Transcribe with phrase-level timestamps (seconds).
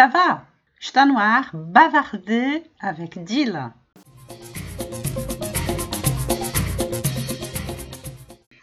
[0.00, 0.48] ça va?
[0.80, 3.74] Está no ar Bavarder avec Dila.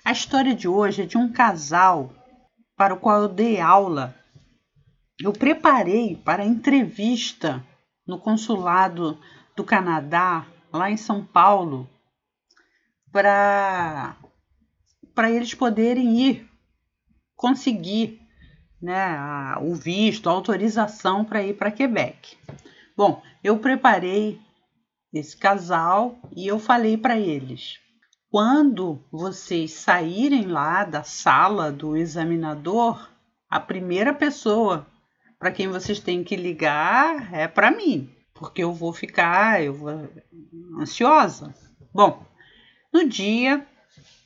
[0.03, 2.11] A história de hoje é de um casal
[2.75, 4.15] para o qual eu dei aula.
[5.21, 7.63] Eu preparei para entrevista
[8.07, 9.21] no consulado
[9.55, 10.43] do Canadá,
[10.73, 11.87] lá em São Paulo,
[13.11, 14.17] para
[15.13, 16.49] para eles poderem ir
[17.35, 18.26] conseguir
[18.81, 22.37] né, a, o visto, a autorização para ir para Quebec.
[22.95, 24.39] Bom, eu preparei
[25.13, 27.79] esse casal e eu falei para eles:
[28.29, 33.09] quando vocês saírem lá da sala do examinador,
[33.49, 34.85] a primeira pessoa
[35.39, 40.09] para quem vocês têm que ligar é para mim, porque eu vou ficar, eu vou
[40.79, 41.53] ansiosa.
[41.93, 42.25] Bom,
[42.91, 43.65] no dia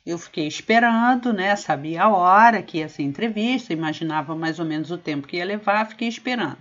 [0.05, 1.55] eu fiquei esperando, né?
[1.55, 5.45] Sabia a hora que ia ser entrevista, imaginava mais ou menos o tempo que ia
[5.45, 6.57] levar, fiquei esperando.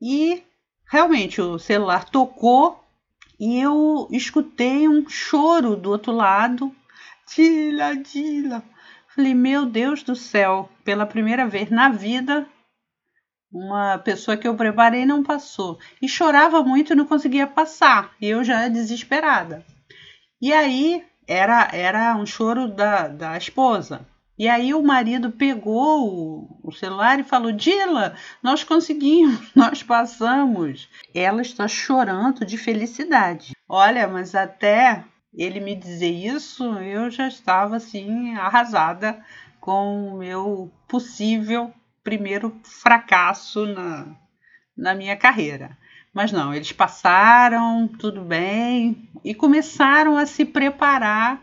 [0.00, 0.42] E
[0.90, 2.84] realmente o celular tocou
[3.40, 6.74] e eu escutei um choro do outro lado.
[7.34, 8.62] Dila, Dila.
[9.14, 12.46] Falei, meu Deus do céu, pela primeira vez na vida,
[13.50, 15.78] uma pessoa que eu preparei não passou.
[16.00, 18.14] E chorava muito e não conseguia passar.
[18.20, 19.64] E eu já desesperada.
[20.40, 24.00] E aí era, era um choro da, da esposa.
[24.38, 30.88] E aí o marido pegou o, celular e falou: Dila, nós conseguimos, nós passamos.
[31.14, 33.52] Ela está chorando de felicidade.
[33.68, 39.22] Olha, mas até ele me dizer isso, eu já estava assim arrasada
[39.60, 44.06] com o meu possível primeiro fracasso na,
[44.76, 45.76] na minha carreira.
[46.18, 51.40] Mas não, eles passaram, tudo bem, e começaram a se preparar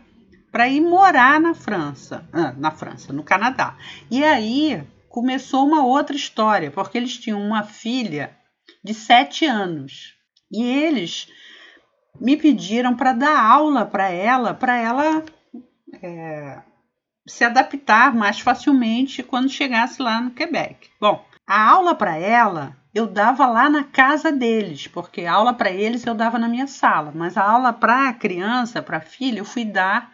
[0.52, 3.74] para ir morar na França, ah, na França, no Canadá.
[4.10, 8.36] E aí começou uma outra história, porque eles tinham uma filha
[8.84, 10.14] de sete anos
[10.52, 11.26] e eles
[12.20, 15.24] me pediram para dar aula para ela, para ela
[16.02, 16.62] é,
[17.26, 20.90] se adaptar mais facilmente quando chegasse lá no Quebec.
[21.00, 26.06] Bom, a aula para ela eu dava lá na casa deles, porque aula para eles
[26.06, 30.10] eu dava na minha sala, mas a aula para criança, para filha, eu fui dar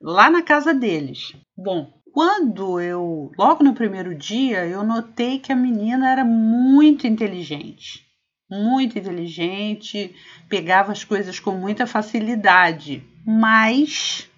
[0.00, 1.36] lá na casa deles.
[1.54, 8.06] Bom, quando eu, logo no primeiro dia, eu notei que a menina era muito inteligente,
[8.50, 10.16] muito inteligente,
[10.48, 14.30] pegava as coisas com muita facilidade, mas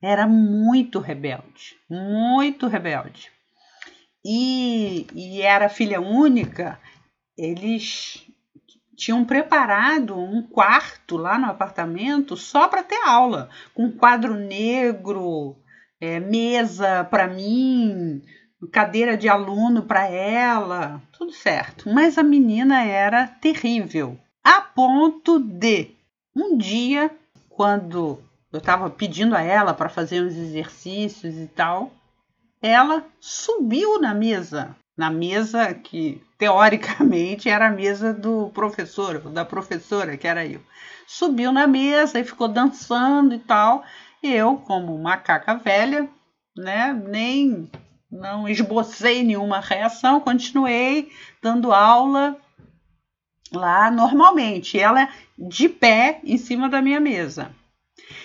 [0.00, 3.32] era muito rebelde, muito rebelde.
[4.24, 6.78] E, e era filha única,
[7.36, 8.26] eles
[8.96, 15.56] tinham preparado um quarto lá no apartamento só para ter aula, com quadro negro,
[16.00, 18.22] é, mesa para mim,
[18.70, 21.88] cadeira de aluno para ela, tudo certo.
[21.90, 25.90] Mas a menina era terrível, a ponto de
[26.36, 27.10] um dia,
[27.48, 31.92] quando eu estava pedindo a ela para fazer uns exercícios e tal,
[32.60, 40.14] ela subiu na mesa, na mesa que teoricamente era a mesa do professor, da professora,
[40.14, 40.60] que era eu.
[41.06, 43.82] Subiu na mesa e ficou dançando e tal.
[44.22, 46.06] Eu, como macaca velha,
[46.54, 47.70] né, nem
[48.12, 51.10] não esbocei nenhuma reação, continuei
[51.42, 52.36] dando aula
[53.50, 54.78] lá normalmente.
[54.78, 57.50] Ela de pé em cima da minha mesa.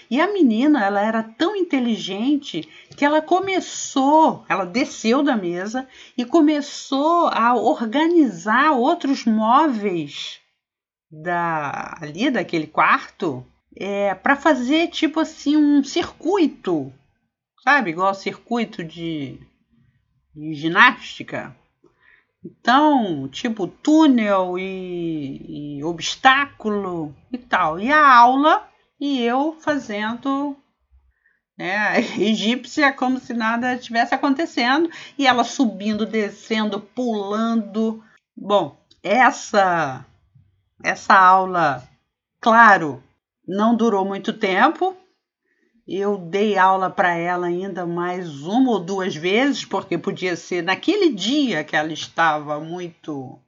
[0.09, 6.23] E a menina, ela era tão inteligente que ela começou, ela desceu da mesa e
[6.23, 10.39] começou a organizar outros móveis
[11.11, 13.45] da ali daquele quarto
[13.75, 16.93] é, para fazer tipo assim um circuito,
[17.63, 19.39] sabe, igual circuito de,
[20.35, 21.55] de ginástica.
[22.43, 27.79] Então, tipo túnel e, e obstáculo e tal.
[27.79, 28.69] E a aula
[29.05, 30.57] e eu fazendo
[31.57, 38.03] né, egípcia como se nada tivesse acontecendo e ela subindo, descendo, pulando.
[38.35, 40.05] Bom, essa
[40.83, 41.87] essa aula,
[42.41, 43.01] claro,
[43.47, 44.95] não durou muito tempo.
[45.87, 51.13] Eu dei aula para ela ainda mais uma ou duas vezes, porque podia ser naquele
[51.13, 53.39] dia que ela estava muito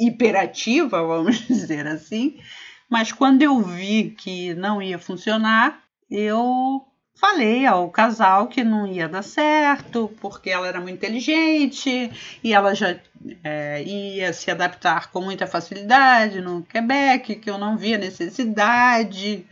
[0.00, 2.40] hiperativa, vamos dizer assim.
[2.88, 6.86] Mas quando eu vi que não ia funcionar, eu
[7.16, 12.10] falei ao casal que não ia dar certo, porque ela era muito inteligente
[12.44, 12.96] e ela já
[13.42, 19.46] é, ia se adaptar com muita facilidade no Quebec, que eu não via necessidade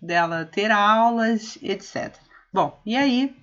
[0.00, 2.14] dela ter aulas, etc.
[2.52, 3.36] Bom, e aí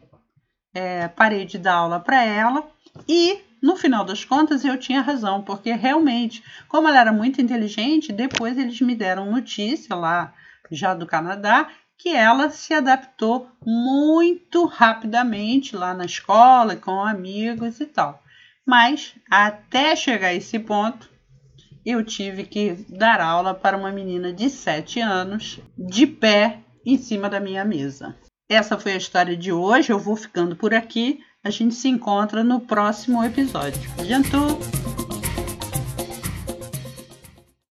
[0.74, 2.68] é, parei de dar aula para ela
[3.08, 8.14] e no final das contas eu tinha razão, porque realmente, como ela era muito inteligente,
[8.14, 10.32] depois eles me deram notícia lá
[10.70, 11.68] já do Canadá
[11.98, 18.22] que ela se adaptou muito rapidamente lá na escola, com amigos e tal.
[18.64, 21.10] Mas até chegar a esse ponto,
[21.84, 27.28] eu tive que dar aula para uma menina de 7 anos, de pé em cima
[27.30, 28.16] da minha mesa.
[28.48, 29.92] Essa foi a história de hoje.
[29.92, 31.20] Eu vou ficando por aqui.
[31.46, 33.80] A gente se encontra no próximo episódio.
[34.00, 34.58] Adiantou!